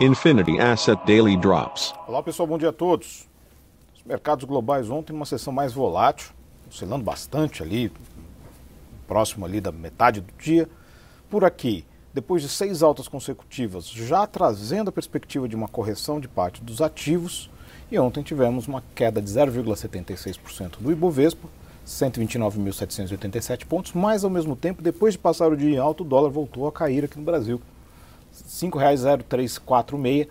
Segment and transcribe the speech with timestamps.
[0.00, 1.94] Infinity Asset Daily Drops.
[2.06, 3.26] Olá pessoal, bom dia a todos.
[3.96, 6.32] Os mercados globais ontem numa sessão mais volátil,
[6.70, 7.90] oscilando bastante ali,
[9.08, 10.68] próximo ali da metade do dia.
[11.30, 16.28] Por aqui, depois de seis altas consecutivas, já trazendo a perspectiva de uma correção de
[16.28, 17.50] parte dos ativos,
[17.90, 21.48] e ontem tivemos uma queda de 0,76% do Ibovespa,
[21.86, 26.30] 129.787 pontos, mas ao mesmo tempo, depois de passar o dia em alto, o dólar
[26.30, 27.60] voltou a cair aqui no Brasil.
[28.44, 30.28] R$ 5,0346,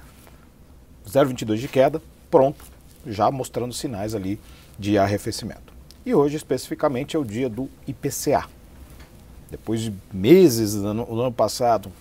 [1.08, 2.02] 0,22 de queda,
[2.32, 2.64] pronto,
[3.06, 4.40] já mostrando sinais ali
[4.78, 5.74] de arrefecimento.
[6.06, 8.46] E hoje, especificamente, é o dia do IPCA.
[9.50, 11.92] Depois de meses no ano passado,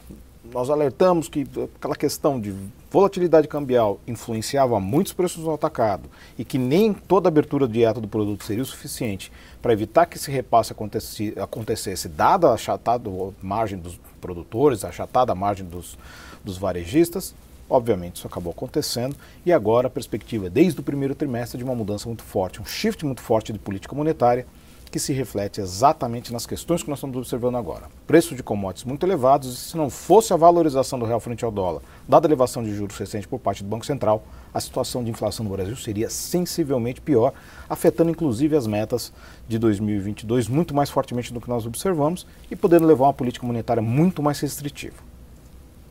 [0.54, 1.44] nós alertamos que
[1.76, 2.54] aquela questão de
[2.88, 6.08] volatilidade cambial influenciava muitos preços no atacado
[6.38, 10.30] e que nem toda abertura ato do produto seria o suficiente para evitar que esse
[10.30, 13.10] repasse acontecesse, acontecesse dada a achatada
[13.42, 15.98] margem dos produtores, a achatada margem dos,
[16.44, 17.34] dos varejistas,
[17.68, 22.06] obviamente isso acabou acontecendo e agora a perspectiva desde o primeiro trimestre de uma mudança
[22.06, 24.46] muito forte, um shift muito forte de política monetária
[24.90, 27.84] que se reflete exatamente nas questões que nós estamos observando agora.
[28.06, 31.82] Preço de commodities muito elevados, se não fosse a valorização do real frente ao dólar,
[32.08, 35.44] dada a elevação de juros recente por parte do Banco Central, a situação de inflação
[35.44, 37.32] no Brasil seria sensivelmente pior,
[37.68, 39.12] afetando inclusive as metas
[39.48, 43.82] de 2022 muito mais fortemente do que nós observamos e podendo levar uma política monetária
[43.82, 44.96] muito mais restritiva.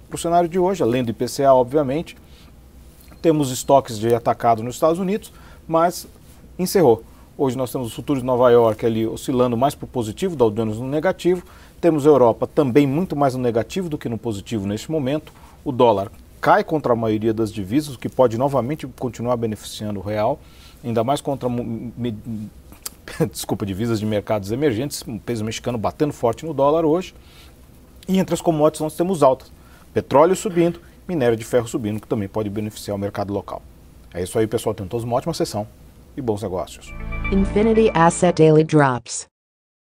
[0.07, 2.15] Para o cenário de hoje, além do IPCA, obviamente,
[3.21, 5.33] temos estoques de atacado nos Estados Unidos,
[5.67, 6.07] mas
[6.57, 7.03] encerrou
[7.35, 10.51] Hoje nós temos os futuros de Nova York ali oscilando mais para o positivo, Dow
[10.51, 11.43] Jones no negativo.
[11.81, 15.33] Temos a Europa também muito mais no negativo do que no positivo neste momento.
[15.65, 20.03] O dólar cai contra a maioria das divisas, o que pode novamente continuar beneficiando o
[20.03, 20.39] real,
[20.83, 21.49] ainda mais contra
[23.31, 27.15] desculpa, divisas de mercados emergentes, o peso mexicano batendo forte no dólar hoje.
[28.07, 29.51] E entre as commodities nós temos altas.
[29.91, 33.61] Petróleo subindo, minério de ferro subindo, que também pode beneficiar o mercado local.
[34.13, 34.75] É isso aí, pessoal.
[34.75, 35.67] Tenham todos uma ótima sessão
[36.15, 36.93] e bons negócios.
[37.31, 39.27] Infinity Asset Daily Drops.